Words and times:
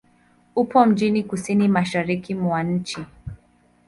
Upo 0.55 0.85
mjini 0.85 1.23
kusini-mashariki 1.23 2.35
mwa 2.35 2.63
nchi. 2.63 3.05